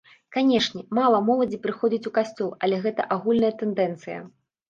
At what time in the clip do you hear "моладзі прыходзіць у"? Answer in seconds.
1.27-2.13